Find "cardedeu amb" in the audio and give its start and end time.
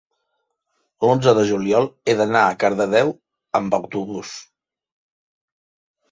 2.63-3.77